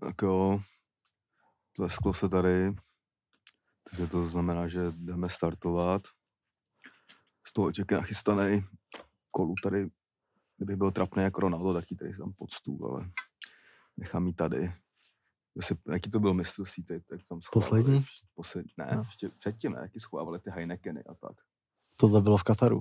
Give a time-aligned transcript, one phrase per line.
[0.00, 0.60] Tak jo,
[1.76, 2.74] tlesklo se tady,
[3.90, 6.02] takže to znamená, že jdeme startovat.
[7.46, 8.64] Z toho čeká nachystaný
[9.30, 9.90] kolu tady,
[10.56, 13.10] kdyby byl trapný jako Ronaldo, tak ji tady tam pod stůl, ale
[13.96, 14.72] nechám ji tady.
[15.56, 18.00] Jestli, jaký to byl mistrovství teď, tak tam schovávali Poslední?
[18.00, 19.00] vš- Posled, ne, No.
[19.02, 21.36] ještě předtím, ne, jaký schovávali ty Heinekeny a tak.
[21.96, 22.80] Tohle bylo v Kataru.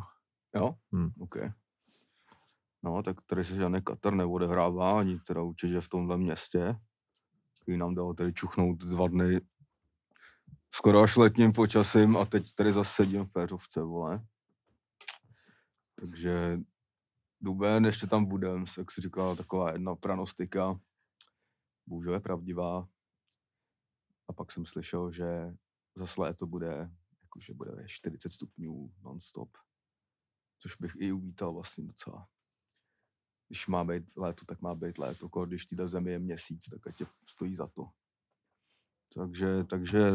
[0.55, 0.75] Jo?
[0.91, 1.09] Hmm.
[1.19, 1.35] OK.
[2.83, 6.75] No, tak tady se žádný Katar neodehrává, ani teda určitě v tomhle městě,
[7.69, 9.41] který nám dal tady čuchnout dva dny
[10.75, 14.25] skoro až letním počasím a teď tady zase sedím v féřovce, vole.
[15.95, 16.59] Takže
[17.41, 20.79] Duben, ještě tam budem, jak si říkala, taková jedna pranostika,
[21.85, 22.87] bohužel je pravdivá.
[24.27, 25.55] A pak jsem slyšel, že
[25.95, 29.49] zase léto bude, jakože bude 40 stupňů non-stop
[30.59, 32.27] což bych i uvítal vlastně docela.
[33.49, 36.97] Když má být léto, tak má být léto, když týhle zemi je měsíc, tak ať
[36.97, 37.89] tě stojí za to.
[39.13, 40.11] Takže, takže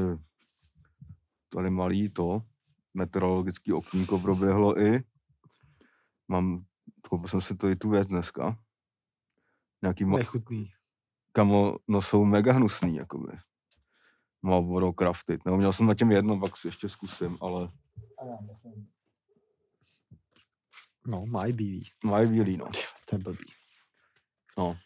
[1.48, 2.42] tady malý to,
[2.94, 5.04] meteorologický okýnko proběhlo i.
[6.28, 6.64] Mám,
[7.08, 8.58] koupil jsem si to i tu věc dneska.
[9.82, 10.72] Nějaký, ma- Nechutný.
[11.32, 13.32] kamo, no jsou mega hnusný, jakoby.
[14.42, 15.40] Marlboro Crafted.
[15.46, 17.72] No, měl jsem na těm jedno, pak si ještě zkusím, ale
[21.06, 21.84] No, mají bílý.
[22.04, 22.66] mají bílý, no.
[23.08, 23.44] To je blbý.
[24.58, 24.76] No.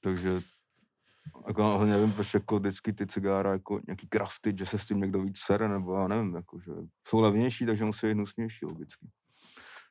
[0.00, 0.40] Takže
[1.46, 5.00] jako no, nevím, proč jako vždycky ty cigára jako nějaký crafty, že se s tím
[5.00, 6.72] někdo víc sere, nebo já nevím, jako, že
[7.08, 9.08] jsou levnější, takže musí být hnusnější logicky.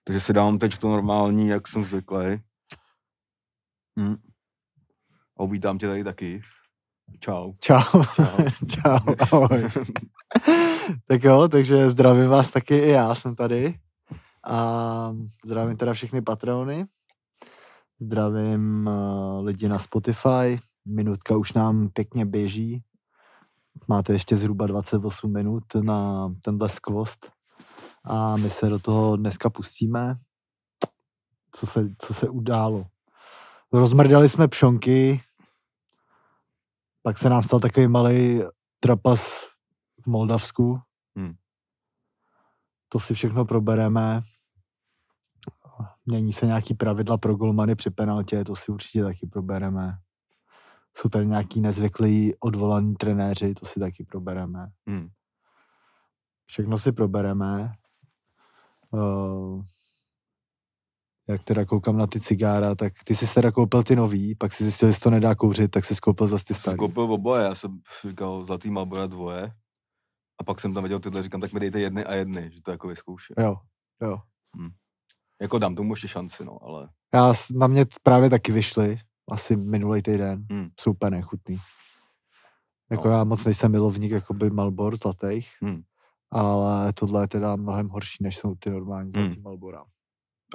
[0.03, 2.41] Takže si dám teď to normální, jak jsem zvyklý.
[3.99, 4.15] Hm.
[5.37, 6.41] A uvítám tě tady taky.
[7.19, 7.53] Čau.
[7.59, 8.03] Čau.
[8.15, 8.49] Čau.
[8.67, 9.15] Čau.
[9.19, 9.69] Ahoj.
[11.07, 13.79] tak jo, takže zdravím vás taky i já jsem tady.
[14.47, 16.85] A zdravím teda všechny patrony.
[17.99, 20.59] Zdravím uh, lidi na Spotify.
[20.85, 22.83] Minutka už nám pěkně běží.
[23.87, 27.31] Máte ještě zhruba 28 minut na tenhle skvost.
[28.03, 30.15] A my se do toho dneska pustíme.
[31.51, 32.85] Co se, co se událo?
[33.71, 35.21] Rozmrdali jsme pšonky,
[37.03, 38.41] pak se nám stal takový malý
[38.79, 39.47] trapas
[40.01, 40.79] v Moldavsku.
[41.15, 41.33] Hmm.
[42.89, 44.21] To si všechno probereme.
[46.05, 49.97] Mění se nějaký pravidla pro golmany při penaltě, to si určitě taky probereme.
[50.97, 54.67] Jsou tady nějaký nezvyklí odvolaní trenéři, to si taky probereme.
[54.89, 55.07] Hm.
[56.45, 57.73] Všechno si probereme.
[58.91, 59.63] Uh,
[61.27, 64.63] jak teda koukám na ty cigára, tak ty jsi teda koupil ty nový, pak si
[64.63, 66.77] zjistil, že to nedá kouřit, tak jsi koupil zase ty starý.
[66.77, 69.51] koupil oboje, já jsem říkal zlatý Marlboro dvoje.
[70.39, 72.71] A pak jsem tam viděl tyhle, říkám, tak mi dejte jedny a jedny, že to
[72.71, 73.35] jako vyzkouším.
[73.39, 73.55] Jo,
[74.01, 74.17] jo.
[75.41, 78.99] Jako dám tomu ještě šanci, no, ale Já, na mě právě taky vyšly,
[79.31, 80.45] asi minulý týden.
[80.51, 80.69] Hmm.
[80.79, 81.57] Jsou úplně nechutný.
[82.91, 83.13] Jako No.
[83.13, 85.81] já moc nejsem milovník jakoby Malbor zlatých, Hmm.
[86.31, 89.25] ale tohle je teda mnohem horší, než jsou ty normální Hmm.
[89.25, 89.83] zlatý Malbora.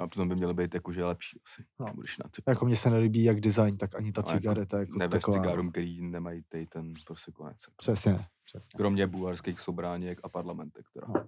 [0.01, 1.63] a přitom by měly být jakože lepší asi.
[1.79, 1.85] No.
[1.87, 1.93] No.
[1.93, 4.79] Když na Jako mně se nelíbí jak design, tak ani ta Ale jako cigareta.
[4.79, 5.43] Jako nevést taková.
[5.43, 7.57] cigárům, který nemají tej ten prostě konec.
[7.77, 8.77] Přesně, přesně.
[8.77, 11.07] Kromě bulharských sobráněk a parlamentek teda.
[11.07, 11.27] No.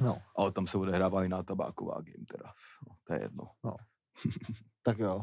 [0.00, 2.52] No, Ale tam se odehrává jiná tabáková game teda.
[2.88, 3.44] No, to je jedno.
[4.82, 5.20] tak jo.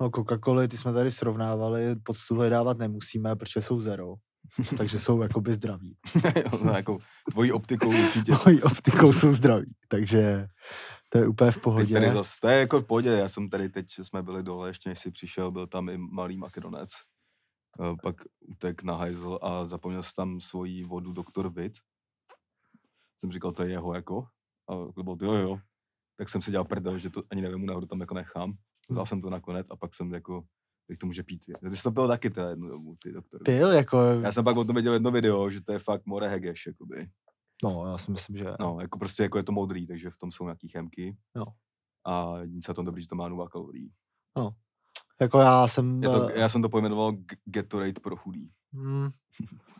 [0.00, 4.14] No Coca-Coly, ty jsme tady srovnávali, pod stůl je dávat nemusíme, protože jsou zero.
[4.76, 5.96] takže jsou jakoby zdraví.
[6.64, 6.98] No, jako
[7.30, 8.32] tvojí optikou určitě.
[8.46, 10.48] Mojí optikou jsou zdraví, takže
[11.08, 11.94] to je úplně v Teď pohodě.
[11.94, 14.88] tady zas, to je jako v pohodě, já jsem tady teď, jsme byli dole, ještě
[14.88, 16.88] než jsi přišel, byl tam i malý makedonec.
[17.80, 18.16] Eh, Pak
[18.48, 21.72] utek na hajzl a zapomněl si tam svoji vodu doktor Vit.
[23.18, 24.26] Jsem říkal, to je jeho jako.
[24.68, 25.58] A to bylo, jo, jo.
[26.16, 28.52] Tak jsem si dělal prdel, že to ani nevím, nahoru tam jako nechám.
[28.90, 30.44] Vzal jsem to nakonec a pak jsem jako,
[30.90, 31.44] jak to může pít.
[31.70, 33.42] Ty jsi to byl taky teda jednu dobu, ty doktor.
[33.44, 36.28] Pil, jako, Já jsem pak o tom viděl jedno video, že to je fakt more
[36.28, 37.06] hegeš, jakoby.
[37.64, 40.32] no, já si myslím, že No, jako prostě jako je to modrý, takže v tom
[40.32, 41.16] jsou nějaký chemky.
[41.36, 41.44] Jo.
[42.06, 43.92] A se na tom dobrý, že to má nula kalorií.
[45.20, 47.12] Jako já jsem, Je to, eh, já jsem to pojmenoval
[47.44, 48.50] Gatorade pro chudý.
[48.72, 49.08] Mm,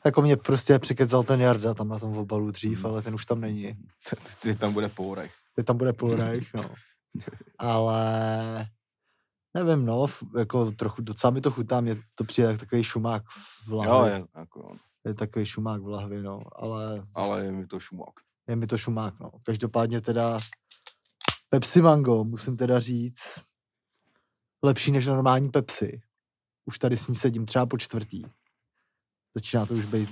[0.04, 2.86] jako mě prostě přikecal ten Jarda tam na tom obalu dřív, Hmm.
[2.92, 3.74] ale ten už tam není.
[4.10, 5.34] Ty, ty tam bude pourech.
[5.54, 6.62] Teď tam bude půl rejch, no.
[7.58, 8.68] Ale
[9.54, 10.06] nevím, no,
[10.38, 13.22] jako trochu, docela mi to chutá, mě to přijde jak takový šumák
[13.66, 13.90] v lahvi.
[13.90, 14.76] Jo, je, jako,
[15.06, 18.14] je takový šumák v lahvi, no, ale, ale je mi to šumák.
[18.48, 19.30] je mi to šumák, no.
[19.42, 20.38] Každopádně teda
[21.48, 23.22] Pepsi Mango, musím teda říct,
[24.62, 26.00] lepší než normální Pepsi.
[26.64, 28.22] Už tady s ní sedím třeba po čtvrtý.
[29.38, 30.10] Začíná to už být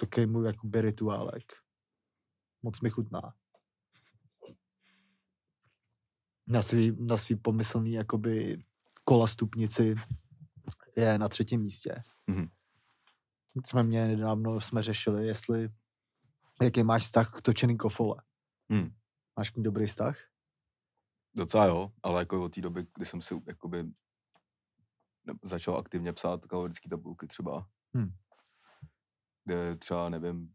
[0.00, 1.52] takový můj jakoby rituálek.
[2.62, 3.34] Moc mi chutná.
[6.46, 8.64] Na svý, na svý pomyslný jakoby
[9.04, 9.94] kola stupnici
[10.96, 12.02] je na třetím místě.
[12.26, 12.48] Mhm.
[13.66, 15.68] Jsme mě nedávno jsme řešili, jestli
[16.62, 18.22] jaký máš vztah k točeným kofole.
[18.70, 18.94] Hmm.
[19.36, 20.18] Máš k ní dobrý vztah?
[21.36, 23.84] Docela jo, ale jako od té doby, kdy jsem si jakoby
[25.42, 28.12] začal aktivně psát kalorické tabulky třeba, Hmm.
[29.44, 30.54] Kde třeba, nevím,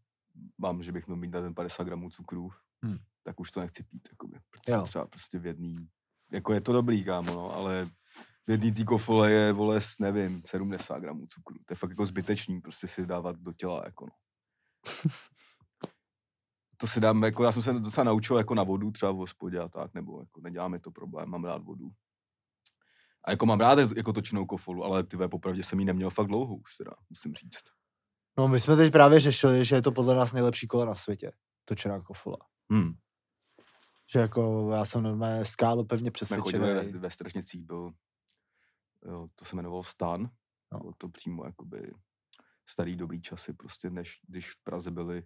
[0.58, 2.50] mám, že bych měl mít na ten 50 gramů cukru,
[2.84, 2.98] Hmm.
[3.24, 4.84] tak už to nechci pít, jakoby, protože Jo.
[4.84, 5.90] třeba prostě v jedný,
[6.32, 7.90] jako je to dobrý, kámo, no, ale
[8.48, 11.56] v jedný tý kofole je, vole, nevím, 70 gramů cukru.
[11.66, 14.12] To je fakt jako zbytečný, prostě si dávat do těla, jako no.
[16.78, 19.60] to si dám, jako já jsem se docela naučil jako na vodu třeba v hospodě
[19.60, 21.92] a tak, nebo jako nedělá mi to problém, mám rád vodu.
[23.24, 26.56] A jako mám rád jako točnou kofolu, ale ty popravdě jsem ji neměl fakt dlouho
[26.56, 27.77] už teda, musím říct.
[28.38, 31.32] No my jsme teď právě řešili, že je to podle nás nejlepší kola na světě.
[31.66, 32.38] Točená kofola.
[32.72, 32.94] Hmm.
[34.12, 36.64] Že jako já jsem normálně skálu pevně přesvědčený.
[36.64, 37.92] ve, ve Strašnicích, byl,
[39.06, 40.30] jo, to se jmenovalo Stan,
[40.74, 40.80] No.
[40.80, 41.94] bylo to přímo jakoby
[42.70, 45.24] starý dobrý časy, prostě než když v Praze byli,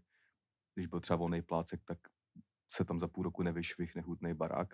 [0.75, 1.98] když byl třeba volný plácek, tak
[2.72, 4.74] se tam za půl roku nevyšvih nechutný barák.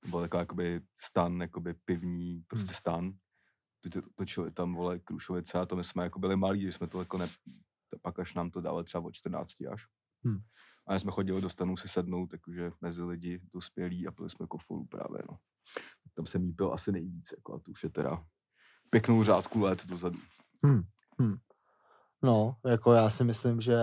[0.00, 2.74] To byl takový jakoby stan, jakoby pivní, prostě Hmm.
[2.74, 3.12] stan.
[3.80, 6.86] Ty to- Točili tam, vole, Krušovice a to my jsme jako byli malí, že jsme
[6.86, 7.28] to jako ne,
[7.90, 9.86] to pak až nám to dali třeba od 14 až.
[10.24, 10.38] Hmm.
[10.86, 14.46] A my jsme chodili do stanu si sednout, jakože mezi lidi dospělí a pili jsme
[14.46, 15.38] kofolu právě, no.
[16.14, 18.24] Tam jsem jí pil asi nejvíc, jako a to už je teda
[18.90, 20.18] pěknou řádku let dozadu.
[22.22, 23.76] No, jako já si myslím, že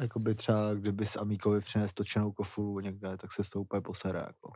[0.00, 4.18] jakoby třeba kdyby s Amíkovi přines točenou kofolu někde, tak se s tou úplně posere.
[4.18, 4.52] Jako.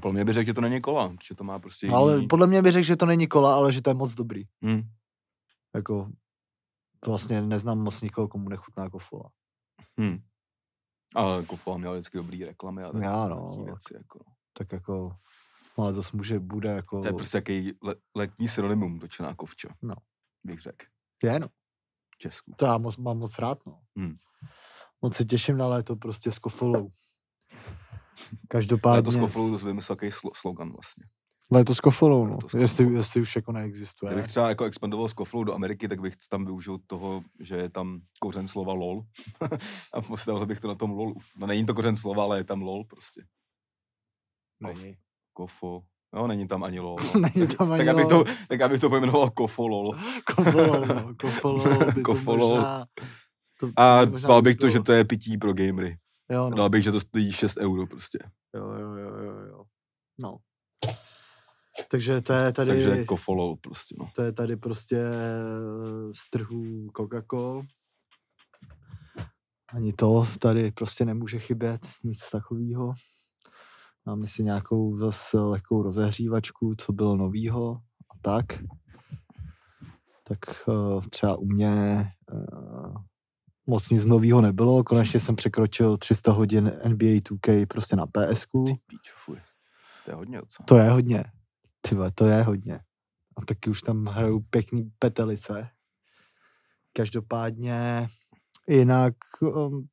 [0.00, 2.26] Podle mě by řekl, že to není kola, že to má prostě No, ale jiný...
[2.26, 4.42] podle mě by řekl, že to není kola, ale že to je moc dobrý.
[4.62, 4.82] Hmm.
[5.74, 6.10] Jako
[7.06, 9.30] vlastně neznám moc nikoho, komu nechutná kofola.
[9.98, 10.18] Hmm.
[11.14, 13.64] Ale kofola měla vždycky dobrý reklamy a tak, Já, no.
[13.64, 14.24] věci, jako.
[14.58, 15.16] Tak jako,
[15.78, 19.68] no, ale to může, bude jako, To je prostě jaký le, letní synonymum točená kovča,
[19.82, 19.94] No.
[20.44, 20.86] bych řekl,
[21.22, 21.48] je, no.
[22.18, 22.54] Česku.
[22.56, 23.80] To já moc, mám moc rád, no.
[23.96, 24.16] Hmm.
[25.02, 26.90] Moc se těším na léto prostě s kofolou.
[28.20, 31.04] Ale Každopádně, to s kofolou to vymyslel jaký slo, slogan vlastně.
[31.50, 32.38] léto s kofolou, no.
[32.42, 34.12] Léto Jestli, jestli už jako neexistuje.
[34.12, 37.68] Kdybych třeba jako expandoval s kofolou do Ameriky, tak bych tam využil toho, že je
[37.70, 39.02] tam kořen slova lol.
[39.94, 41.14] a postavil bych to na tom lolu.
[41.36, 43.24] No není to kořen slova, ale je tam lol prostě.
[44.60, 44.96] Není.
[45.32, 45.82] Kofo.
[46.14, 46.96] No, není tam ani lol.
[47.14, 47.20] no.
[47.34, 48.24] Není tak, tam tak, ani abych lol.
[48.24, 49.96] to, tak abych to pojmenoval kofo lol.
[50.36, 51.14] Kofolou, no.
[51.20, 52.54] Kofolou by to Kofolou.
[52.54, 52.86] možná...
[53.60, 55.96] To, to A spal bych to, že to je pití pro gamery.
[56.30, 56.56] Jo, no.
[56.56, 58.18] Dal bych, že to stojí 6 euro prostě.
[58.54, 59.64] Jo, jo, jo, jo, jo.
[60.18, 60.38] No.
[61.90, 62.70] Takže to je tady...
[62.70, 64.10] Takže kofo lol prostě, no.
[64.14, 67.66] To je tady prostě eh, z trhu Coca-Cola.
[69.74, 72.94] Ani to tady prostě nemůže chybět, nic takového.
[74.06, 77.80] Máme si nějakou zase lehkou rozehřívačku, co bylo novýho
[78.10, 78.46] a tak.
[80.24, 80.38] Tak
[80.68, 82.71] eh, třeba u mě eh,
[83.66, 84.84] moc nic novýho nebylo.
[84.84, 88.06] Konečně jsem překročil 300 hodin NBA 2K prostě na
[89.14, 89.40] fuj.
[90.04, 90.62] To je hodně, co?
[90.62, 91.24] To je hodně.
[91.80, 92.80] Ty vole, to je hodně.
[93.36, 95.68] A taky už tam hrajou pěkný petelice.
[96.92, 98.06] Každopádně
[98.68, 99.88] jinak, um,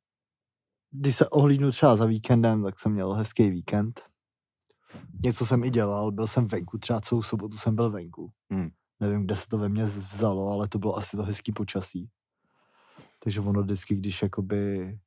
[0.91, 4.01] když se ohlídnu třeba za víkendem, tak jsem měl hezký víkend.
[5.23, 8.31] Něco jsem i dělal, byl jsem venku, třeba celou sobotu jsem byl venku.
[8.49, 8.69] Hmm.
[8.99, 12.09] Nevím, kde se to ve mně vzalo, ale to bylo asi to hezký počasí.
[13.23, 14.99] Takže ono vždycky, když jakoby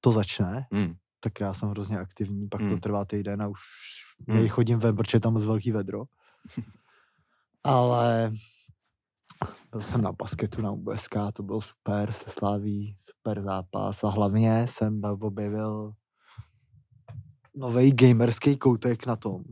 [0.00, 0.94] to začne, Hmm.
[1.20, 2.80] tak já jsem hrozně aktivní, pak to Hmm.
[2.80, 3.60] trvá týden a už
[4.28, 4.38] Hmm.
[4.38, 4.48] hmm.
[4.48, 6.04] chodím ven, protože je tam moc velký vedro.
[7.64, 8.32] Ale
[9.70, 14.66] byl jsem na basketu na USK, to bylo super, se sláví, super zápas a hlavně
[14.68, 15.92] jsem objevil
[17.56, 19.42] nový gamerský koutek na tom,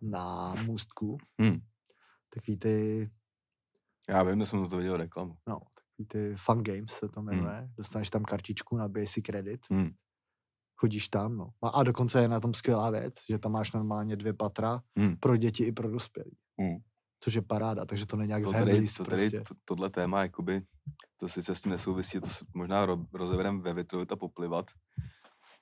[0.00, 1.18] na můstku.
[1.40, 1.60] Hmm.
[2.34, 3.10] Takový ty,
[4.08, 5.36] Já vím, že jsem to viděl reklamu.
[5.48, 5.60] no,
[6.04, 7.68] takový ty fun games se to jmenuje.
[7.76, 9.90] Dostaneš tam kartičku na basic credit, Hmm.
[10.76, 11.50] chodíš tam, no.
[11.62, 15.16] A- A dokonce je na tom skvělá věc, že tam máš normálně dvě patra Hmm.
[15.16, 16.36] pro děti i pro dospělí.
[16.60, 16.76] Hmm.
[17.20, 19.40] Což je paráda, takže to není jak To tady, to tady prostě.
[19.40, 20.62] to, tohle téma, jakoby,
[21.16, 24.70] to sice s tím nesouvisí, to možná ro, rozeberem ve Vitrovita poplivat,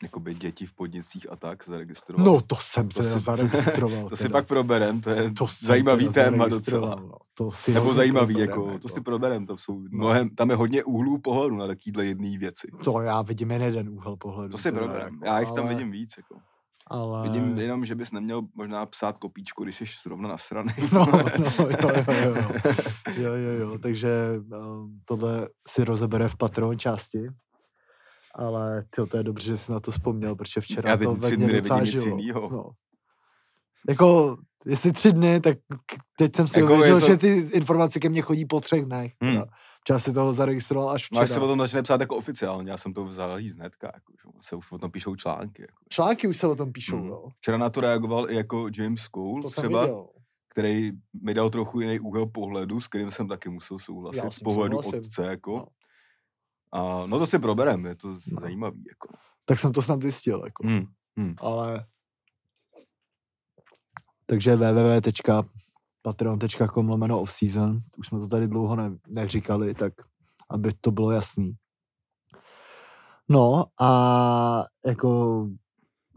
[0.03, 2.27] jakoby děti v podnicích a tak zaregistrovat.
[2.27, 4.09] No, to jsem To se si- zaregistroval.
[4.09, 4.33] to si teda.
[4.33, 6.95] pak proberem, to je to zajímavý téma docela.
[6.95, 7.13] No.
[7.35, 9.89] To si Nebo zajímavý, proberem, jako, to si proberem, tam jsou No.
[9.93, 12.69] mnohem, tam je hodně úhlů pohledu na takovýhle jedné věci.
[12.85, 14.53] To já vidím jen jeden úhel pohledu.
[14.53, 16.35] To si proberem, jako, já jich tam ale- vidím víc, jako.
[16.93, 17.23] Ale...
[17.29, 20.71] Vidím jenom, že bys neměl možná psát kopíčku, když jsi zrovna nasraný.
[20.93, 21.07] No,
[21.39, 22.45] no, jo, jo, jo, jo.
[23.17, 23.79] jo, jo, jo.
[23.79, 24.11] Takže
[24.59, 27.19] um, tohle si rozebere v Patreon části.
[28.47, 31.17] Ale tyjo, to je dobře, že jsi na to vzpomněl, protože včera Já teď to
[31.17, 32.07] tři dny nevidím nic žilo.
[32.07, 32.49] jinýho.
[32.53, 32.71] No.
[33.89, 35.59] Jako Jestli tři dny, tak
[36.19, 39.13] teď jsem si Jako uvěřil, to- že ty informace ke mně chodí po třech dnech.
[39.21, 39.33] Hmm.
[39.35, 39.43] Hmm.
[39.81, 41.45] Včas si toho zaregistroval až No až se včera.
[41.45, 44.57] o tom začne psát jako oficiálně, já jsem to vzal jíst hnedka, jako, že se
[44.57, 45.63] už o tom píšou články.
[45.63, 45.85] Jako.
[45.89, 47.09] Články už se o tom píšou, Mm.
[47.09, 47.29] jo.
[47.37, 49.89] Včera na to reagoval i jako James Cole To třeba,
[50.49, 50.93] který
[51.23, 54.83] mi dal trochu jiný úhel pohledu, s kterým jsem taky musel souhlasit, Já z pohledu
[54.83, 54.99] souhlasím.
[55.01, 55.57] otce, jako.
[55.57, 55.67] No.
[56.73, 58.19] A no to si proberem, je to No.
[58.41, 59.09] zajímavý, jako.
[59.45, 60.67] Tak jsem to snad zjistil, jako.
[60.67, 60.87] Hmm.
[61.19, 61.35] Hmm.
[61.41, 61.87] Ale...
[64.27, 69.93] Takže www.patreon.com lomeno off-season, už jsme to tady dlouho ne, neříkali, tak
[70.51, 71.53] aby to bylo jasný.
[73.29, 75.47] No a jako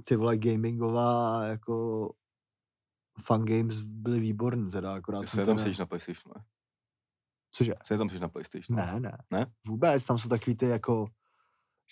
[0.05, 2.09] ty vole gamingová jako
[3.21, 6.43] fun games byly výborný, teda akorát Ty jsem se tam sedíš na PlayStationu, ne?
[7.55, 7.73] Cože?
[7.83, 8.81] Se tam sedíš na PlayStationu?
[8.81, 9.17] Ne, ne.
[9.31, 9.45] Ne?
[9.67, 11.05] Vůbec, tam jsou takový ty jako,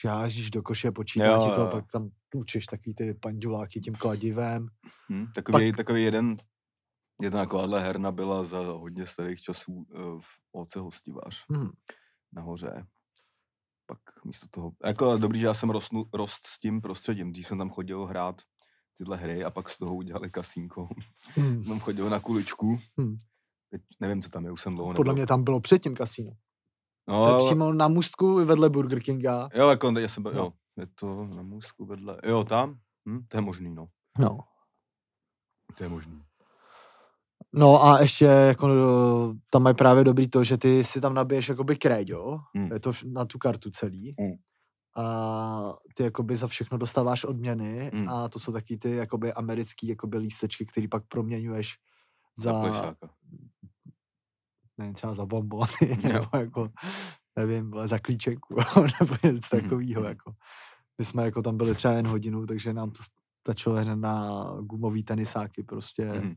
[0.01, 3.79] že hážíš do koše, počítá Jo, ti to, jo, pak tam tlučeš takový ty panduláky
[3.81, 4.67] tím kladivem.
[5.09, 5.31] Hmm.
[5.35, 6.37] Takový, takový jeden,
[7.21, 11.69] jedna takováhle herna byla za hodně starých časů eh, v OC Hostivář Hmm.
[12.33, 12.85] nahoře.
[13.85, 17.57] Pak místo toho, jako dobrý, že já jsem rostnu, rost s tím prostředím, když jsem
[17.57, 18.41] tam chodil hrát
[18.97, 20.89] tyhle hry a pak z toho udělali kasínko.
[21.35, 21.63] Hmm.
[21.63, 22.79] Tam chodil na kuličku.
[22.97, 23.17] Hmm.
[23.71, 25.19] Teď nevím, co tam je, už jsem dlouho Podle nebyl.
[25.21, 26.31] mě tam bylo předtím kasíno.
[27.07, 29.49] no, To je přímo na můstku vedle Burger Kinga.
[29.53, 30.39] Jo, jako já jsem byl, No.
[30.39, 32.75] jo, je to na můzku vedle, jo, tam,
[33.09, 33.87] hm, to je možný, no,
[34.19, 34.37] No.
[35.77, 36.21] to je možný.
[37.53, 41.49] No a ještě jako eh, tam je právě dobrý to, že ty si tam nabiješ
[41.49, 42.71] jakoby kréďo, Hmm.
[42.71, 44.15] je to na tu kartu celý.
[44.19, 44.31] Hmm.
[45.05, 48.09] A ty jakoby za všechno dostáváš odměny Hmm.
[48.09, 51.75] a to jsou taky ty jakoby americký jakoby lístečky, který pak proměňuješ
[52.37, 53.09] Za za, plešáka.
[54.77, 55.67] Nevím, třeba za bonbony,
[56.03, 56.13] Jo.
[56.13, 56.69] nebo jako,
[57.35, 58.55] nevím, za klíčenku,
[59.01, 60.09] nebo něco Mhm, takového, mhm.
[60.09, 60.33] jako.
[60.97, 63.03] My jsme jako tam byli třeba jen hodinu, takže nám to
[63.39, 66.35] stačilo jen na gumový tenisáky prostě, Mhm.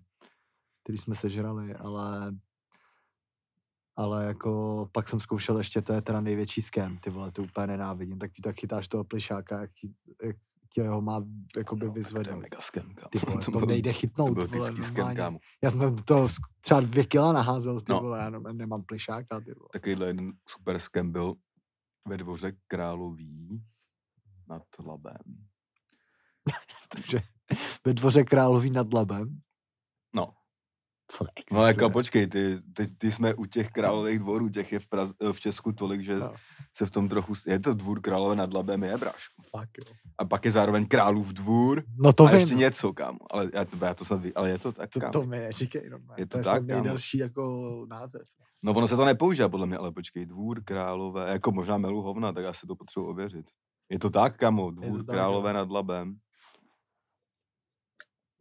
[0.82, 2.34] který jsme sežrali, ale
[3.96, 7.66] ale jako pak jsem zkoušel ještě, to je teda největší scam, ty vole, to úplně
[7.66, 9.92] nenávidím, tak ti tak chytáš toho plišáka, jak ti,
[10.24, 10.36] jak
[10.74, 11.22] tě ho má
[11.56, 12.58] jakoby No, tak to je mega
[12.94, 13.08] kámo.
[13.10, 15.16] Ty vole, to, byl- nejde To chytnout, byl vole, normálně.
[15.16, 15.38] kámo.
[15.62, 16.26] Já jsem tam to
[16.60, 18.00] třeba dvě kila naházel, ty No.
[18.00, 19.68] vole, já nem- nemám plišáka, ty vole.
[19.72, 21.34] Takovýhle jeden super scam byl
[22.08, 23.62] ve dvoře Královí
[24.48, 25.22] nad Labem.
[26.88, 27.20] Takže
[27.86, 29.40] ve dvoře králový nad Labem.
[31.12, 31.16] No.
[31.16, 31.60] Co neexistuje.
[31.60, 35.12] No jako počkej, ty, ty, ty jsme u těch králových dvorů, těch je v, Praz,
[35.32, 36.34] v Česku tolik, že No.
[36.76, 37.32] se v tom trochu...
[37.46, 39.42] Je to dvůr králové nad Labem, je brášku.
[39.50, 39.94] Fakt, jo.
[40.18, 42.40] A pak je zároveň králův dvůr No to a vím.
[42.40, 43.18] ještě něco, kámo.
[43.30, 45.12] Ale já, to, já to snad ví, ale je to tak, To, kámo.
[45.12, 46.66] to mi neříkej, no, Je to to je tak, kámo.
[46.82, 48.22] nejdelší jako název.
[48.62, 52.32] No ono se to nepoužívá podle mě, ale počkej, dvůr králové, jako možná melu hovna,
[52.32, 53.46] tak já si to potřebuji ověřit.
[53.90, 55.54] Je to tak, kamo, dvůr tak, králové jo.
[55.54, 56.16] nad Labem.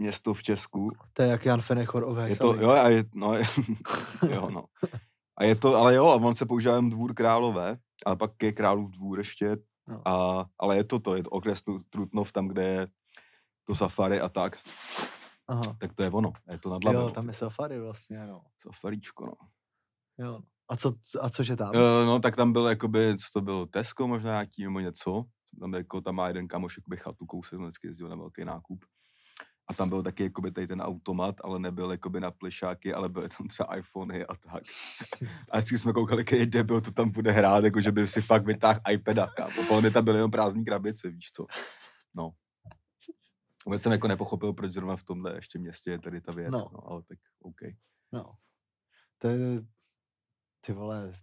[0.03, 0.91] Město v Česku.
[1.13, 3.43] To je jak Jan Fenechor o Je to, jo, a je, no, je,
[4.29, 4.65] jo, no.
[5.37, 8.51] A je to, ale jo, a on se používá jen dvůr králové, ale pak je
[8.51, 9.57] králův dvůr ještě,
[9.87, 10.07] No.
[10.07, 12.87] a, ale je to to, je to okres Trutnov, tam, kde je
[13.63, 14.59] to safari a tak,
[15.47, 15.75] Aha.
[15.79, 16.79] tak to je ono, je to nad.
[16.93, 18.41] Jo, tam je safari vlastně, no.
[18.61, 19.33] Safaríčko, no.
[20.25, 20.39] Jo.
[20.69, 21.69] A, co, a cože tam?
[21.69, 25.25] Uh, no, tak tam byl jakoby, co to bylo, Tesco možná nějaký nebo něco.
[25.59, 28.85] Tam, jako, tam má jeden kamoš jakoby chatu, kousek, on vždycky jezdil na velký nákup.
[29.67, 33.29] A tam byl taky jakoby tady ten automat, ale nebyl jakoby na plišáky, ale byly
[33.29, 34.63] tam třeba iPhony a tak.
[35.51, 38.45] A vždycky jsme koukali, který debil to tam bude hrát, jako že by si fakt
[38.45, 39.51] vytáhl iPada, kámo.
[39.67, 41.45] Podle mě tam byly jenom prázdný krabice, víš co.
[42.15, 42.31] No.
[43.65, 46.59] Vůbec jsem jako nepochopil, proč zrovna v tomhle ještě městě je tady ta věc, No.
[46.59, 47.59] no, no ale tak OK.
[48.11, 48.33] No.
[49.17, 49.61] To je,
[50.65, 51.13] ty vole,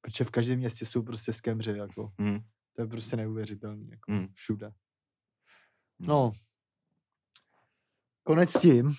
[0.00, 2.12] protože v každém městě jsou prostě skemři, jako.
[2.18, 2.38] Hmm.
[2.76, 4.28] To je prostě neuvěřitelný, jako Hmm.
[4.34, 4.72] všude.
[5.98, 6.32] No.
[8.30, 8.94] Konec s tím.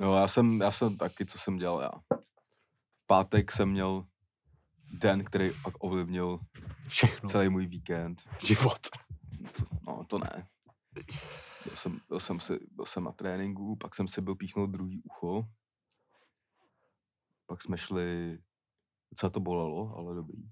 [0.00, 2.18] No, já jsem, já jsem taky, co jsem dělal já.
[2.96, 4.06] V pátek jsem měl
[4.92, 6.40] den, který pak ovlivnil
[6.88, 7.28] Všechno.
[7.28, 8.22] celý můj víkend.
[8.46, 8.78] Život.
[9.56, 10.48] To, no, to ne.
[11.64, 15.02] Byl jsem, byl, jsem si, byl jsem na tréninku, pak jsem si byl píchnout druhý
[15.02, 15.48] ucho.
[17.46, 18.38] Pak jsme šli,
[19.10, 20.50] docela to bolelo, ale dobrý.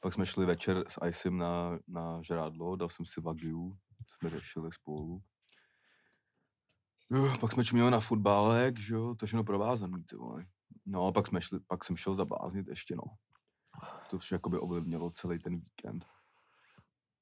[0.00, 4.30] Pak jsme šli večer s Icem na, na žrádlo, dal jsem si Wagyu, to jsme
[4.30, 5.22] řešili spolu.
[7.12, 10.46] Uh, pak jsme čuměli na fotbálek, že jo, to všechno provázaný, ty vole.
[10.86, 13.02] No a pak, jsme šli, pak jsem šel zabláznit ještě, no.
[14.10, 16.06] To vše jakoby ovlivnilo celý ten víkend.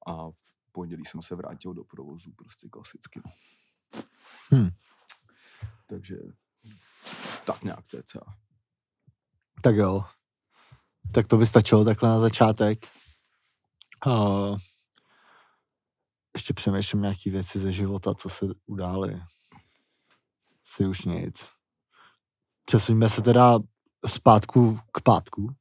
[0.06, 3.20] A v pondělí jsem se vrátil do provozu, prostě klasicky.
[3.24, 3.32] no.
[4.54, 4.70] Hm.
[5.86, 6.16] Takže
[7.46, 8.20] tak nějak cca.
[9.62, 10.04] Tak jo.
[11.14, 12.86] Tak to by stačilo takhle na začátek.
[14.06, 14.58] Uh,
[16.34, 19.22] ještě přemýšlím nějaký věci ze života, co se udály.
[20.74, 21.48] Si už nic.
[22.64, 23.58] Přesuňme se teda
[24.06, 25.54] zpátku k pátku,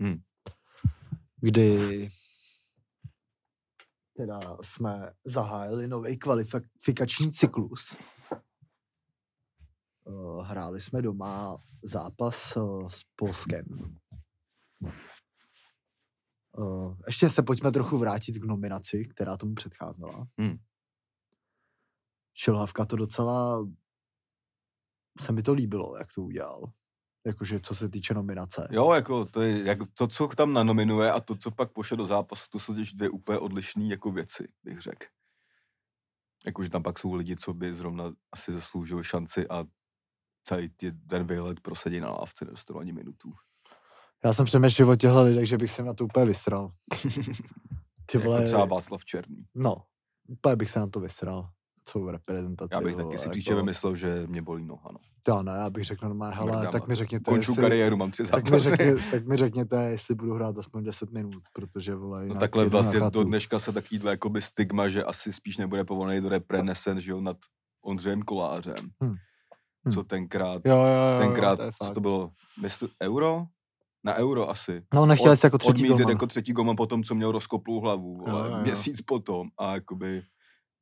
[0.00, 0.22] Hmm.
[1.36, 2.08] kdy
[4.16, 7.96] teda jsme zahájili nový kvalifikační cyklus.
[10.06, 13.64] Eh, Hráli jsme doma zápas eh, s Polskem.
[16.58, 20.26] Eh, Ještě se pojďme trochu vrátit k nominaci, která tomu předcházela.
[20.38, 20.56] Hmm.
[22.34, 23.66] Šilhavka to docela
[25.20, 26.72] se mi to líbilo, jak to udělal.
[27.26, 28.68] Jakože co se týče nominace.
[28.70, 32.06] Jo, jako to je, jak to, co tam nanominuje a to, co pak pošle do
[32.06, 35.06] zápasu, to jsou těž dvě úplně odlišné jako věci, bych řekl.
[36.46, 39.64] Jakože tam pak jsou lidi, co by zrovna asi zasloužili šanci a
[40.44, 40.68] celý
[41.08, 43.32] ten výlet prosadí na lávce, nedostanou ani minutu.
[44.24, 46.72] Já jsem přemýšlel o těchto lidech, že bych se na to úplně vysral.
[48.06, 49.46] Ty Jako vole, třeba Václav Černý.
[49.54, 49.84] no,
[50.28, 51.50] úplně bych se na to vysral.
[51.90, 52.70] Co v reprezentaci.
[52.74, 54.88] Já bych taky si jako- příště vymyslel, že mě bolí noha.
[54.92, 54.98] No.
[55.22, 56.96] To ne, já bych řekl normálně, hele, Mrdám, tak mi jako.
[56.96, 58.68] řekněte, Konču jestli, kariéru, mám tři tak mi, zápasy.
[58.76, 63.00] řekně, tak mi řekněte, jestli budu hrát aspoň 10 minut, protože vole, No takhle vlastně
[63.10, 67.10] do dneška se takovýhle jakoby stigma, že asi spíš nebude povolený do repre nesen, že
[67.10, 67.36] jo, nad
[67.84, 68.74] Ondřejem Kolářem.
[69.04, 69.14] Hm.
[69.88, 69.92] Hm.
[69.92, 72.30] Co tenkrát, Jo, jo, jo, tenkrát, jo, to co to bylo,
[72.62, 73.44] jestli, euro?
[74.04, 74.82] Na euro asi.
[74.94, 76.08] No, nechtěl jsi jako třetí golman.
[76.08, 78.60] jako třetí golman potom, co měl rozkoplou hlavu, Jo, jo, jo.
[78.62, 80.22] měsíc potom a jakoby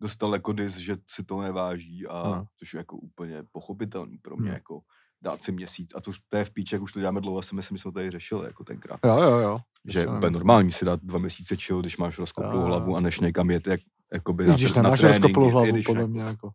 [0.00, 2.46] dostal jako dis, že si to neváží a Ano.
[2.58, 4.54] což je jako úplně pochopitelný pro mě, Hm.
[4.54, 4.80] jako
[5.22, 7.76] dát si měsíc a to, to je v píček, už to děláme dlouho, si myslím,
[7.76, 9.00] že jsme to tady řešili jako tenkrát.
[9.04, 9.58] Jo, jo, jo.
[9.84, 13.00] Že je to úplně normální si dát dva měsíce chill, když máš rozkoplou hlavu a
[13.00, 13.80] než někam jet, jak,
[14.12, 16.50] jakoby na, když tr- na nemáš tréninky, hlavu, když podle jako- mě, jako.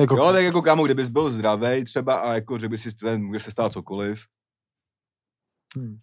[0.00, 3.40] jako Jo, tak jako kámo, kdybys byl zdravý třeba a jako, že by si může
[3.40, 4.22] se stát cokoliv,
[5.78, 5.98] hm.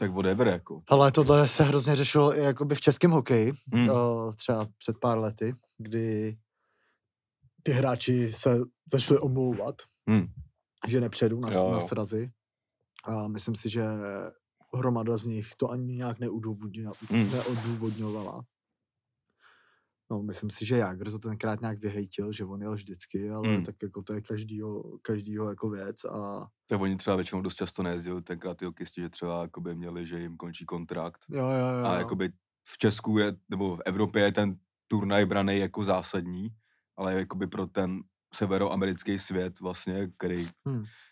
[0.00, 0.82] Tak whatever, jako.
[0.88, 3.88] Ale tohle se hrozně řešilo i jakoby v českém hokeji, Hmm.
[3.88, 6.36] uh, třeba před pár lety, kdy
[7.62, 8.58] ty hráči se
[8.92, 9.74] začali omlouvat,
[10.08, 10.26] Hmm.
[10.88, 12.30] že nepředu na, Jo, na srazy.
[13.04, 13.84] A myslím si, že
[14.74, 16.94] hromada z nich to ani nějak neudůvodňovala.
[17.10, 17.30] Hmm.
[17.32, 18.42] neodůvodňovala.
[20.10, 23.64] No, myslím si, že Jagr to tenkrát nějak vyhejtil, že on jel vždycky, ale Hmm.
[23.64, 27.82] tak jako to je každýho, každýho jako věc a Tak oni třeba většinou dost často
[27.82, 31.24] nejezdili, tenkrát ty hokejisti, že třeba jakoby měli, že jim končí kontrakt.
[31.28, 31.86] jo, jo, jo.
[31.86, 32.28] A jakoby
[32.66, 34.56] v Česku je, nebo v Evropě je ten
[34.88, 36.48] turnaj braný jako zásadní,
[36.96, 38.00] ale jakoby pro ten
[38.34, 40.46] severoamerický svět vlastně, který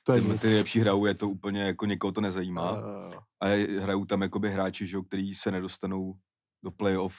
[0.05, 2.71] to je ty, ty nejlepší hrajou, je to úplně jako někoho to nezajímá.
[3.13, 3.21] Jo.
[3.43, 3.47] A
[3.81, 6.15] hrajou tam jakoby hráči, že jo, který se nedostanou
[6.65, 7.17] do playoff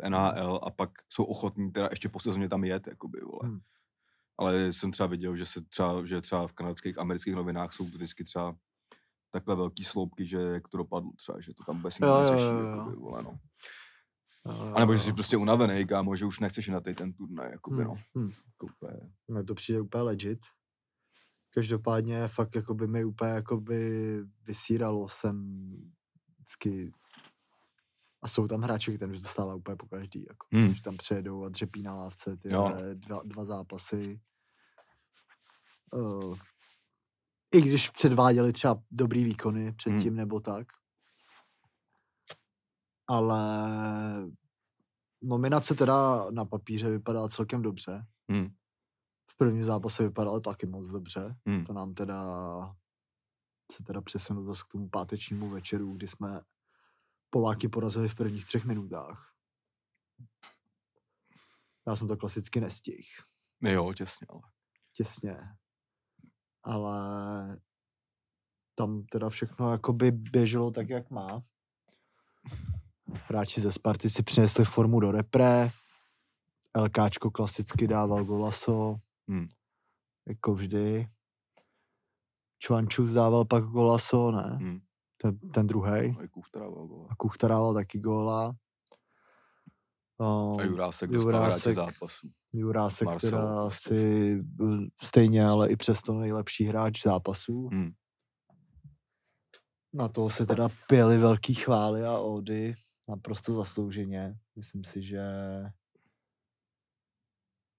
[0.00, 3.40] v NHL a pak jsou ochotní teda ještě po sezóně tam jet, jakoby, vole.
[3.42, 3.60] Hmm.
[4.38, 8.24] Ale jsem třeba viděl, že se třeba, že třeba v kanadských, amerických novinách jsou vždycky
[8.24, 8.56] třeba
[9.30, 12.96] takhle velký sloupky, že jak to dopadlo třeba, že to tam vůbec nikdo neřeší, jakoby,
[12.96, 13.38] vole, no.
[14.74, 17.94] A nebo že jsi prostě unavený, kámo, že už nechceš na ten turnaj, jakoby, no.
[17.94, 18.32] Hmm, hmm.
[18.46, 20.38] Jako úplně, Mně to přijde úplně legit.
[21.50, 25.66] Každopádně fakt jakoby mi úplně jakoby vysíralo jsem
[26.36, 26.92] vždycky
[28.22, 30.74] a jsou tam hráči, kterým se dostává úplně po každý, jako, Hmm.
[30.74, 32.72] že tam přijedou a dřepí na lávce ty Jo.
[32.94, 34.20] dva, dva zápasy.
[35.92, 36.36] Uh,
[37.54, 40.66] I když předváděli třeba dobrý výkony předtím nebo tak.
[43.06, 43.40] Ale
[45.22, 48.06] nominace teda na papíře vypadala celkem dobře.
[48.30, 48.48] hmm.
[49.30, 51.36] V prvním zápase vypadalo taky moc dobře.
[51.46, 51.64] Hmm.
[51.64, 52.24] To nám teda
[53.72, 56.40] se teda přesunulo zase k tomu pátečnímu večeru, kdy jsme
[57.30, 59.34] Poláky porazili v prvních třech minutách.
[61.86, 63.08] Já jsem to klasicky nestihl.
[63.62, 64.40] Jo, těsně, ale.
[64.92, 65.36] Těsně.
[66.62, 67.60] Ale
[68.74, 71.42] tam teda všechno jakoby běželo tak, jak má.
[73.28, 75.70] Hráči ze Sparty si přinesli formu do repre.
[76.76, 78.96] LKčko klasicky dával golaso.
[79.28, 79.48] Hmm.
[80.28, 81.08] Jako vždy.
[82.58, 84.42] Čvančuk dával pak golaso, ne?
[84.42, 84.80] Hmm.
[85.22, 85.90] Ten, ten druhý.
[85.90, 87.08] A Kuchtarával, vole.
[87.10, 88.54] A Kuch dával taky góla.
[90.20, 92.30] A Um, Jurásek dostal hráče zápasu.
[92.52, 94.44] Jurásek Marcelo teda asi
[95.02, 97.68] stejně, ale i přesto nejlepší hráč zápasů.
[97.68, 97.90] Hmm.
[99.92, 102.74] Na to se teda pěly velký chvály a ódy
[103.08, 104.38] naprosto zaslouženě.
[104.56, 105.22] Myslím si, že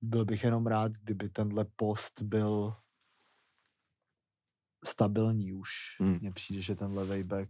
[0.01, 2.75] byl bych jenom rád, kdyby tenhle post byl
[4.85, 5.69] stabilní už.
[5.99, 6.17] Hmm.
[6.21, 7.49] Mně přijde, že ten levej back...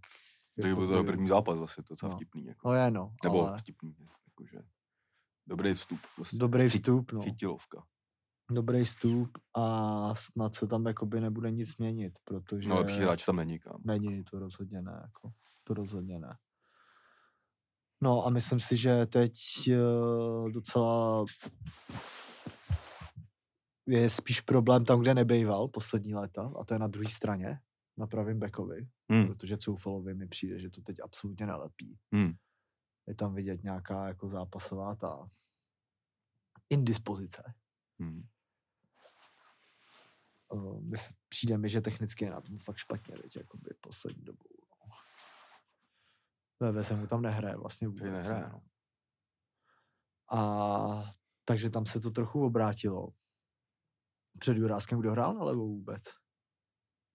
[0.61, 2.15] To byl to jeho první zápas vlastně, to docela No.
[2.15, 2.45] vtipný.
[2.45, 2.67] Jako.
[2.69, 3.95] No je no, Nebo ale vtipný,
[4.27, 4.57] jakože
[5.47, 5.99] dobrý vstup.
[6.15, 6.37] Prostě.
[6.37, 7.21] dobrý vstup, no.
[7.21, 7.83] Chytilovka.
[8.51, 12.69] Dobrý vstup a snad se tam jakoby nebude nic měnit, protože...
[12.69, 13.81] No lepší hráč tam není, kam.
[13.85, 14.99] Není, to rozhodně ne.
[15.03, 15.31] Jako,
[15.63, 16.37] to rozhodně ne.
[18.01, 19.33] No a myslím si, že teď
[19.71, 21.25] eh, docela
[23.91, 27.59] je spíš problém tam, kde nebejval poslední léta, a to je na druhé straně,
[27.97, 29.27] na pravém bekovi, Hmm.
[29.27, 31.99] protože Coufalovi mi přijde, že to teď absolutně nelepí.
[32.13, 32.33] Hmm.
[33.07, 35.29] Je tam vidět nějaká jako zápasová ta
[36.69, 37.53] indispozice.
[37.99, 38.23] Hmm.
[40.79, 44.49] Mys- přijde mi, že technicky je na tom fakt špatně, teď, jakoby poslední dobou.
[46.61, 46.71] No.
[46.71, 48.03] VV se mu tam nehraje vlastně vůbec.
[48.03, 48.49] Nehraje, ne.
[48.53, 48.61] no.
[50.39, 51.09] A
[51.45, 53.07] takže tam se to trochu obrátilo.
[54.41, 56.01] Před Juráskem kdo hrál na levou vůbec?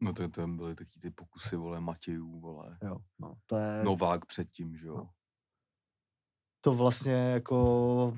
[0.01, 2.79] No to tam byly taky ty pokusy, vole, Matějů, vole.
[2.83, 4.97] Jo, no, to je, Novák předtím, že jo.
[4.97, 5.11] No.
[6.61, 8.17] to vlastně jako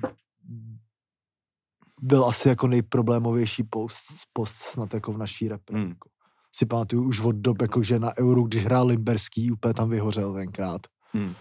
[2.01, 5.79] byl asi jako nejproblémovější post, post snad jako v naší repre.
[5.79, 5.89] Hmm.
[5.89, 6.09] Jako.
[6.55, 10.33] Si pamatuju už od dob, jako že na Euru, když hrál Limberský, úplně tam vyhořel
[10.33, 10.81] tenkrát.
[11.11, 11.33] Hmm.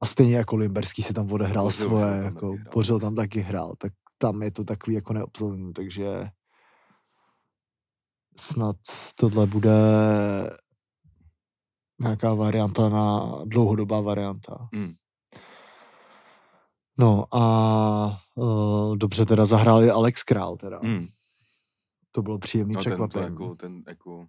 [0.00, 3.40] A stejně jako Limberský si tam odehrál Bořil, jo, svoje, tam jako Bořil tam taky
[3.40, 6.30] hrál, tak tam je to takový jako neobsazený, takže
[8.36, 8.76] snad
[9.16, 9.70] tohle bude
[12.00, 14.68] nějaká varianta na dlouhodobá varianta.
[14.74, 14.94] Hmm.
[16.98, 20.78] No a uh, dobře teda zahráli Alex Král teda.
[20.82, 21.06] Hmm.
[22.12, 23.24] To bylo příjemný No ten, to překvapení.
[23.34, 24.26] jako, ten jako,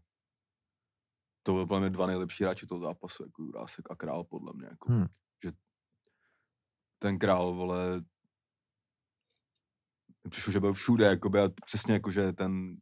[1.44, 4.68] to byl podle mě dva nejlepší hráči toho zápasu, jako Jurásek a Král, podle mě,
[4.72, 5.06] jako, Hmm.
[5.44, 5.52] že
[7.00, 8.02] ten Král, vole,
[10.30, 12.78] přišlo, že byl všude, jakoby, a přesně jako, že ten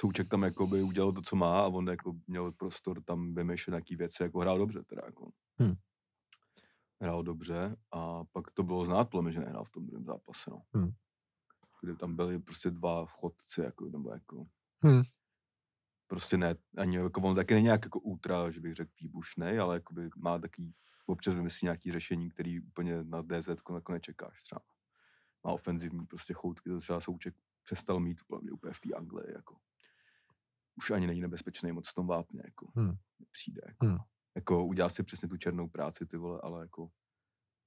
[0.00, 3.96] Souček tam jakoby udělal to, co má a on jako měl prostor tam vymýšlet nějaký
[3.96, 5.30] věci, jako hrál dobře teda, jako.
[5.58, 5.74] Hmm.
[7.00, 10.50] Hrál dobře a pak to bylo znát, podle mě, že nehrál v tom druhém zápase,
[10.50, 10.62] no.
[10.72, 10.90] Hmm.
[11.80, 14.46] Kde tam byli prostě dva chodci, jako, nebo jako,
[14.82, 15.02] Hmm.
[16.06, 19.76] prostě ne, ani jako on taky není nějak jako ultra, že bych řekl výbušný, ale
[19.76, 20.74] jakoby má takový,
[21.06, 24.60] občas vymyslí nějaký řešení, který úplně na DZ jako nečekáš třeba.
[25.44, 29.32] Má ofenzivní prostě choutky, to třeba Souček přestal mít podle mě úplně v té Anglii,
[29.34, 29.56] jako.
[30.80, 32.72] Už ani není nebezpečný moc v tom vápně, jako.
[32.76, 32.94] Hmm.
[33.30, 33.86] Přijde, jako.
[33.86, 33.98] Hmm.
[34.34, 36.88] Jako udělá si přesně tu černou práci, ty vole, ale jako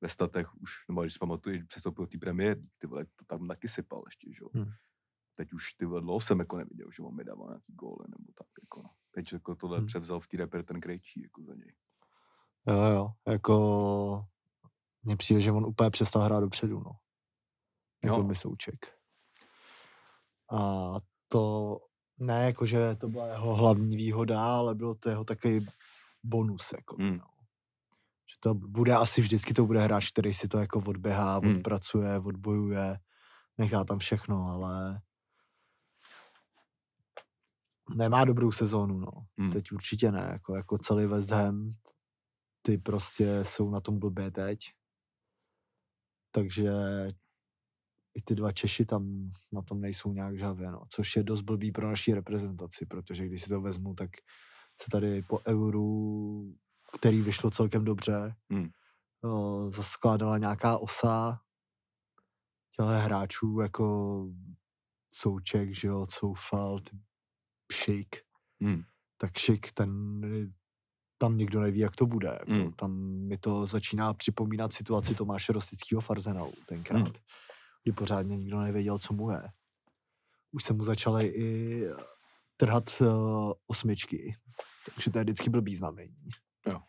[0.01, 3.47] ve statech už, nebo když si pamatuju, že přestoupil ty premiér, ty vole, to tam
[3.47, 4.49] taky sypal ještě, že jo.
[4.53, 4.71] Hmm.
[5.35, 8.31] Teď už ty vole, dlouho jsem jako neviděl, že on mi dával nějaký góly nebo
[8.37, 8.89] tak, jako no.
[9.11, 9.87] Teď jako tohle Hmm.
[9.87, 11.75] převzal v té reper ten Krejčí, jako za něj.
[12.67, 14.25] Jo, jo, jako
[15.03, 16.91] mně přijde, že on úplně přestal hrát dopředu, no.
[18.03, 18.23] Jako Jo.
[18.23, 18.97] Misouček.
[20.51, 20.93] A
[21.27, 21.77] to
[22.19, 25.67] ne jako, že to byla jeho hlavní výhoda, ale bylo to jeho takový
[26.23, 26.95] bonus, jako.
[26.99, 27.17] Hmm.
[27.17, 27.25] No.
[28.29, 31.55] Že to bude asi vždycky to bude hráč, který si to jako odběhá, Hmm.
[31.55, 32.99] odpracuje, odbojuje,
[33.57, 35.01] nechá tam všechno, ale
[37.95, 39.11] nemá dobrou sezónu, no.
[39.37, 39.51] Hmm.
[39.51, 41.75] Teď určitě ne, jako, jako celý West Ham,
[42.61, 44.59] ty prostě jsou na tom blbě teď.
[46.31, 46.71] Takže
[48.15, 50.85] i ty dva Češi tam na tom nejsou nějak žhavě, no.
[50.89, 54.09] Což je dost blbý pro naší reprezentaci, protože když si to vezmu, tak
[54.81, 56.55] se tady po euru,
[56.97, 58.69] který vyšlo celkem dobře, Hmm.
[59.23, 61.39] o, zaskládala nějaká osa
[62.69, 64.27] těchto hráčů jako
[65.13, 66.97] Souček, že jo, Coufal, ty
[67.73, 68.15] Šik,
[68.61, 68.83] Hmm.
[69.17, 70.21] tak Šik, ten
[71.17, 72.27] tam nikdo neví, jak to bude.
[72.27, 72.51] Jako.
[72.51, 72.73] Mm.
[72.73, 77.13] Tam mi to začíná připomínat situaci Tomáše Rostického v Arsenalu tenkrát, Mm.
[77.83, 79.41] Kdy pořádně nikdo nevěděl, co mu je.
[80.51, 81.81] Už se mu začaly i
[82.57, 84.35] trhat uh, osmičky,
[84.95, 86.29] takže to je vždycky blbý znamení.
[86.65, 86.81] Jo.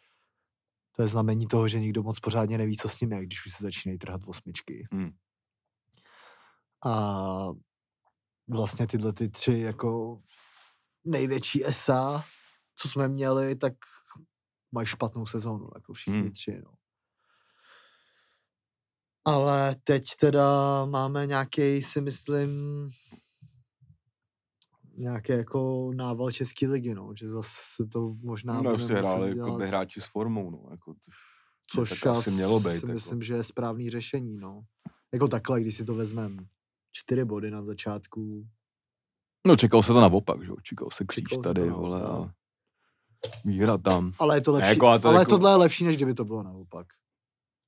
[0.96, 3.52] To je znamení toho, že nikdo moc pořádně neví, co s ním je, když už
[3.52, 4.88] se začínají trhat osmičky.
[4.92, 5.10] Hmm.
[6.86, 7.46] A
[8.48, 10.22] vlastně tyhle ty tři jako
[11.04, 12.24] největší esa,
[12.74, 13.72] co jsme měli, tak
[14.72, 16.32] mají špatnou sezónu, jako všichni Hmm.
[16.32, 16.62] tři.
[16.64, 16.74] No.
[19.24, 20.48] Ale teď teda
[20.84, 22.50] máme nějaký, si myslím,
[24.96, 29.66] nějaký jako nával České ligy, no, že zase to možná No, muset hráli jako by
[29.66, 30.94] hráči s formou, no, jako
[31.70, 32.68] což tak asi mělo být.
[32.70, 32.86] si Jako.
[32.86, 34.62] myslím, že je správný řešení, no.
[35.12, 36.42] Jako takhle, když si to vezmeme,
[36.92, 38.46] čtyři body na začátku,
[39.46, 42.00] No, čekal se to naopak, že jo, čekal se kříž Čekal se tady, to vole,
[42.00, 42.24] naopak, no.
[42.24, 42.34] a
[43.44, 44.12] výhra tam.
[44.18, 44.68] Ale je to lepší.
[44.70, 46.86] jako, to ale jako- tohle je lepší, než kdyby to bylo naopak.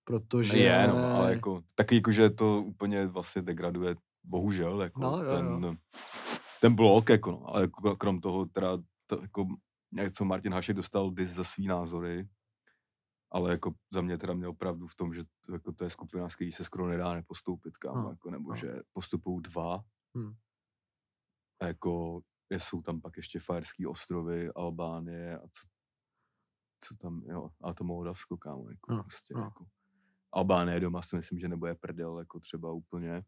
[0.06, 0.58] Protože...
[0.58, 5.30] Je, no, ale jako, taky jako, že to úplně vlastně degraduje, bohužel, jako No, jo,
[5.36, 5.74] ten, jo.
[6.60, 9.46] ten blok, jako no, ale jako, krom toho teda, to, jako,
[9.92, 12.28] něco Martin Hašek dostal dis za svý názory,
[13.32, 16.28] ale jako za mě teda měl pravdu v tom, že to, jako to je skupina,
[16.28, 18.56] s který se skoro nedá nepostoupit, kámo, No, jako, nebo no.
[18.56, 19.84] že postupují dva,
[20.16, 20.32] Hmm.
[21.62, 25.68] a jako jsou tam pak ještě Fajerský ostrovy, Albánie a co,
[26.80, 29.40] co tam, jo, a to Moldavsko, kámo, jako No, prostě, no.
[29.42, 29.66] jako.
[30.32, 33.22] Albánie doma si myslím, že nebude prdel, jako třeba úplně.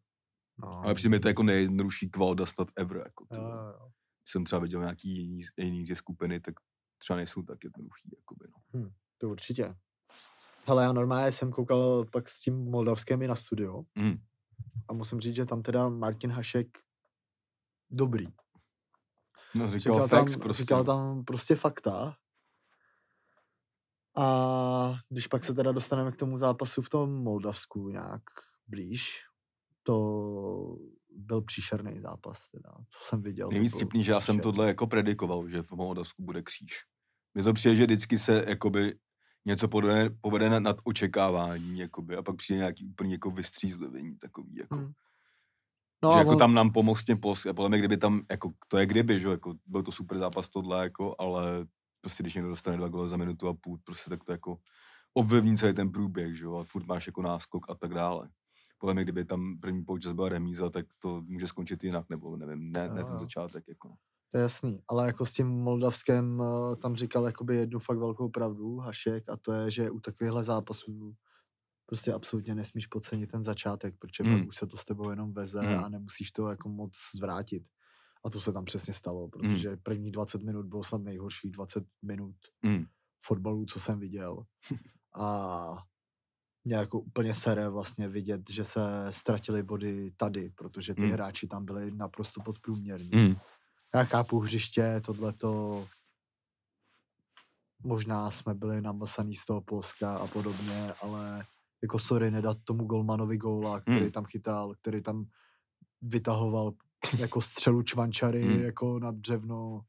[0.59, 2.97] No, Ale přijde mi to jako nejjednodušší kvalda snad ever.
[2.97, 3.57] Jako, jo, vole.
[3.57, 3.89] jo, jo.
[4.23, 6.55] Když jsem třeba viděl nějaký jiný, jiný ty skupiny, tak
[6.99, 8.11] třeba nejsou tak jednoduchý.
[8.17, 8.91] Jakoby, no.
[9.19, 9.75] To určitě.
[10.67, 14.17] Hele, já normálně jsem koukal pak s tím moldavským i na studio Mm.
[14.89, 16.79] a musím říct, že tam teda Martin Hašek
[17.91, 18.27] dobrý.
[19.55, 20.63] No, říkal, Říkal, tam, prostě.
[20.63, 22.17] říkal tam prostě fakta.
[24.19, 28.23] A když pak se teda dostaneme k tomu zápasu v tom Moldavsku nějak
[28.67, 29.21] blíž,
[29.83, 30.77] to
[31.11, 33.49] byl příšerný zápas, teda, co jsem viděl.
[33.49, 36.85] Nejvíc vtipný, že já jsem tohle jako predikoval, že v Moldavsku bude kříž.
[37.35, 38.99] Mně to přijde, že vždycky se jakoby
[39.45, 44.57] něco povede, povede nad, nad očekávání, jakoby, a pak přijde nějaký úplně jako vystřízlivění takový,
[44.57, 44.77] jako.
[44.77, 44.93] Hmm.
[46.03, 48.53] No, že jako on- tam nám pomoct těm pos, a podle mě, kdyby tam, jako,
[48.69, 51.67] to je kdyby, že jako, byl to super zápas tohle, jako, ale
[52.01, 54.59] prostě když někdo dostane dva góly za minutu a půl, prostě tak to jako
[55.15, 58.31] ovlivní celý ten průběh, že jo, a furt máš jako náskok a tak dále.
[58.79, 62.73] Podle mě, kdyby tam první poučas byla remíza, tak to může skončit jinak, nebo nevím,
[62.73, 63.95] ne, ne ten začátek, jako.
[64.33, 68.29] To je jasný, ale jako s tím Moldavskem eh, tam říkal jakoby jednu fakt velkou
[68.29, 71.17] pravdu Hašek a to je, že u takovýchhle zápasů
[71.87, 74.39] prostě absolutně nesmíš podcenit ten začátek, protože Mm.
[74.39, 75.85] pak už se to s tebou jenom veze Mm.
[75.85, 77.63] a nemusíš to jako moc zvrátit.
[78.25, 82.37] A to se tam přesně stalo, protože první 20 minut bylo snad nejhorší 20 minut
[82.63, 82.85] Mm.
[83.21, 84.45] fotbalu, co jsem viděl.
[85.15, 85.79] A
[86.65, 91.11] mě jako úplně sere vlastně vidět, že se ztratili body tady, protože ty Mm.
[91.11, 93.11] hráči tam byli naprosto podprůměrní.
[93.13, 93.37] Mm.
[93.95, 95.89] Já chápu hřiště, tohleto
[97.83, 101.47] možná jsme byli namlsaný z toho Polska a podobně, ale
[101.83, 104.11] jako sorry, nedat tomu golmanovi góla, který Mm.
[104.11, 105.27] tam chytal, který tam
[106.03, 106.73] vytahoval
[107.19, 108.61] jako střelu čvančary Mm.
[108.63, 109.81] jako nad břevno,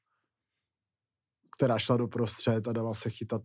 [1.58, 3.42] která šla do prostřed a dala se chytat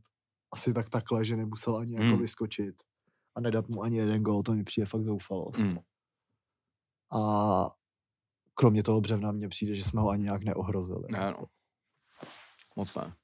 [0.52, 2.18] asi tak takhle, že nemusel ani jako Mm.
[2.20, 2.74] vyskočit
[3.34, 5.60] a nedat mu ani jeden gól, to mi přijde fakt zoufalost.
[5.60, 5.78] Mm.
[7.20, 7.70] A
[8.54, 11.04] kromě toho břevna mně přijde, že jsme ho ani nějak neohrozili.
[11.10, 11.44] Ne, no.
[12.76, 13.16] Moc ne.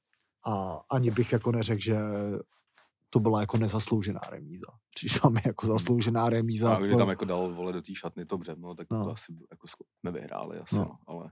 [0.45, 1.97] A ani bych jako neřekl, že
[3.13, 4.65] to byla jako nezasloužená remíza.
[4.95, 6.75] Přišla mi jako zasloužená remíza.
[6.75, 9.03] A kdyby tam jako dal vole do té šatny to břevno, tak No.
[9.05, 10.81] to asi jako sko- jsme vyhráli asi, No.
[10.81, 10.97] no.
[11.07, 11.31] ale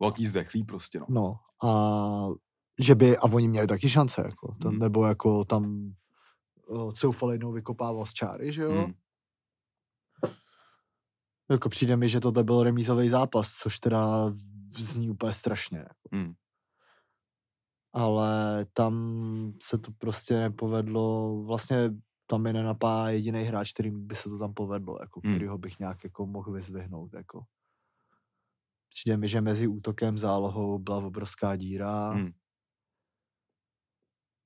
[0.00, 1.06] velký zdechlý prostě, no.
[1.08, 1.36] No
[1.70, 2.28] a
[2.80, 4.78] že by, a oni měli taky šance, jako, to, Mm.
[4.78, 5.94] nebo jako tam
[6.66, 8.72] uh, Coufal jednou vykopával z čáry, že jo?
[8.72, 8.92] Mm.
[11.50, 14.32] Jako přijde mi, že tohle byl remízový zápas, což teda
[14.76, 15.78] zní úplně strašně.
[15.78, 16.08] Jako.
[16.10, 16.34] Mm.
[17.96, 18.94] Ale tam
[19.62, 21.90] se to prostě nepovedlo, vlastně
[22.26, 25.32] tam mi nenapá jediný hráč, kterým by se to tam povedlo, jako, Mm.
[25.32, 27.14] kterýho bych nějak jako mohl vyzvihnout.
[27.14, 27.44] Jako.
[28.88, 32.12] Přijde mi, že mezi útokem zálohou byla obrovská díra.
[32.12, 32.32] Mm.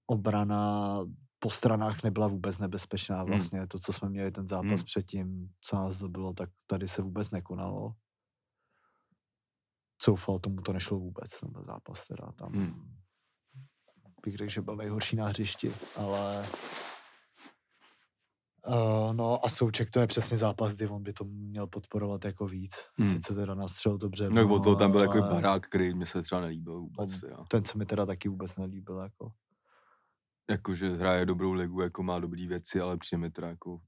[0.07, 0.99] Obrana
[1.39, 3.23] po stranách nebyla vůbec nebezpečná.
[3.25, 3.29] Mm.
[3.31, 4.85] Vlastně to, co jsme měli ten zápas Mm.
[4.85, 7.95] předtím, co nás dobilo, tak tady se vůbec nekonalo.
[10.03, 12.53] Coufal, tomu to nešlo vůbec, ten zápas teda tam.
[12.53, 12.99] Mm.
[14.25, 16.47] Bych řekl, že byl nejhorší na hřišti, ale
[18.67, 22.47] Uh, no a Souček to je přesně zápas, kdy on by to měl podporovat jako
[22.47, 22.73] víc.
[22.99, 23.13] Hmm.
[23.13, 24.31] Sice teda nastřel dobře.
[24.31, 27.13] No, od toho tam byl jako ale barák, který mě se třeba nelíbil vůbec.
[27.15, 27.37] On- Teda.
[27.49, 28.99] Ten se mi teda taky vůbec nelíbil.
[28.99, 29.33] Jako.
[30.51, 33.79] Jakože hraje dobrou ligu, jako má dobrý věci, ale přijde mi teda jako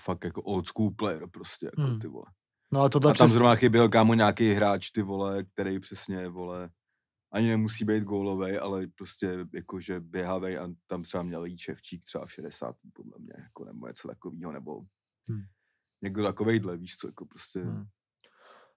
[0.00, 1.98] fakt jako old school player prostě, jako Hmm.
[2.00, 2.26] ty vole.
[2.72, 3.34] No a tohle A tam přes...
[3.34, 6.70] zrovna chyběl kámo nějaký hráč, ty vole, který přesně, vole,
[7.34, 12.26] ani nemusí být gólovej, ale prostě jakože běhavej a tam třeba měl jít Ševčík třeba
[12.26, 12.76] v 60.
[12.92, 14.86] podle mě, jako nebo něco takového, nebo
[15.28, 15.44] Hmm.
[16.02, 17.60] někdo takovejhle, víš co, jako prostě.
[17.60, 17.84] Hmm.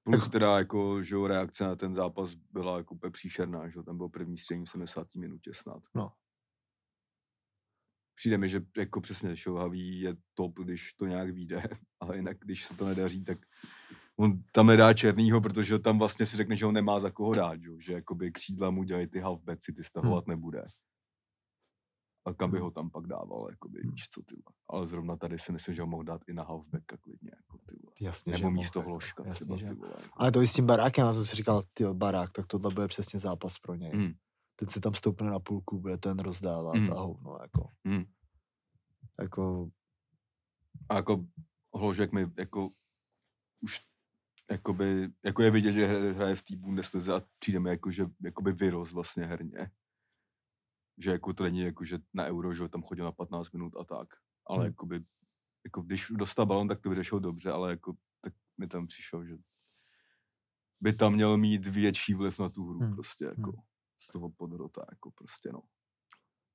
[0.04, 3.84] Plus teda jako, že jo, reakce na ten zápas byla jako úplně příšerná, že jo,
[3.84, 5.16] tam byl první střelení v 70.
[5.16, 5.84] minutě snad.
[5.96, 6.14] No.
[8.16, 11.64] Přijde mi, že jako přesně šouhavý je top, když to nějak vyjde,
[12.00, 13.38] ale jinak, když se to nedaří, tak
[14.20, 17.62] on tam nedá černýho, protože tam vlastně si řekne, že on nemá za koho dát,
[17.62, 20.66] že, jo, že jakoby křídla mu dělají ty halfbacki, ty stahovat nebude.
[22.26, 22.64] A kam by Hmm.
[22.64, 23.92] ho tam pak dával, jakoby, Hmm.
[23.92, 24.36] víš co, ty.
[24.70, 28.06] Ale zrovna tady si myslím, že ho mohl dát i na halfbacka klidně, jako ty.
[28.06, 29.94] Jasně, že Nebo mohl, místo jako, hloška jasně, třeba, že ty vole.
[30.02, 30.14] Jako.
[30.18, 32.88] Ale to i s tím barákem, já jsem si říkal, ty barák, tak tohle bude
[32.88, 33.92] přesně zápas pro něj.
[33.92, 34.14] Hmm.
[34.56, 36.92] Teď si tam stoupne na půlku, bude ten rozdávat Mm.
[36.94, 37.70] a hovno, jako.
[37.86, 38.06] Hmm.
[39.20, 39.70] jako
[40.90, 41.26] A jako
[41.76, 42.70] Hložek mi jako
[43.62, 43.82] už
[44.52, 48.54] jakoby, jako je vidět, že hraje, v té Bundeslize a přijde mi jako, že jakoby
[48.54, 49.72] vyrost vlastně herně.
[50.98, 53.84] Že jako to není jako, že na Euro, že tam chodil na 15 minut a
[53.84, 54.08] tak.
[54.46, 54.64] Ale Hmm.
[54.64, 54.72] hmm.
[54.72, 55.04] jakoby,
[55.66, 59.38] jako když dostal balon, tak to vyřešil dobře, ale jako tak mi tam přišel, že
[60.82, 62.94] by tam měl mít větší vliv na tu hru Hmm.
[62.94, 63.54] prostě jako
[64.00, 65.62] z toho podrota, jako prostě no.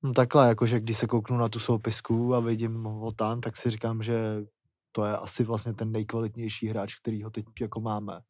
[0.03, 3.71] No takhle, jakože když se kouknu na tu soupisku a vidím ho tam, tak si
[3.71, 4.45] říkám, že
[4.93, 8.21] to je asi vlastně ten nejkvalitnější hráč, který ho teď jako máme.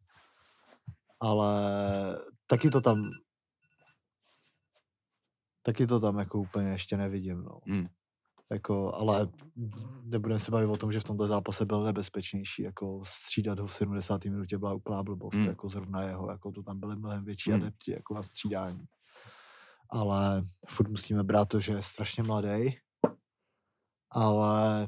[1.20, 1.52] Ale
[2.46, 3.10] taky to tam
[5.62, 7.58] taky to tam jako úplně ještě nevidím, no.
[7.66, 7.86] Hmm.
[8.50, 9.28] Jako, ale
[10.02, 13.74] nebudeme se bavit o tom, že v tomto zápase byl nebezpečnější, jako střídat ho v
[13.74, 14.24] 70.
[14.24, 15.46] minutě byla úplná blbost, Hmm.
[15.46, 17.62] jako zrovna jeho, jako to tam byly mnohem větší Hmm.
[17.62, 18.84] adepti, jako na střídání.
[19.90, 22.78] Ale furt musíme brát to, že je strašně mladý,
[24.10, 24.86] ale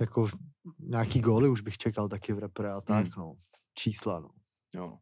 [0.00, 0.28] jako
[0.78, 3.14] nějaký góly už bych čekal taky v repre a tak, Hmm.
[3.18, 3.34] no.
[3.74, 4.30] Čísla, no.
[4.74, 4.98] Jo.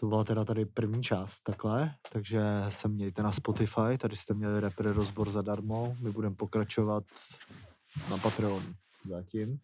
[0.00, 4.60] To byla teda tady první část takhle, takže se mějte na Spotify, tady jste měli
[4.60, 7.04] repre rozbor zadarmo, my budeme pokračovat
[8.10, 8.74] na Patreonu.
[9.08, 9.54] Zatím.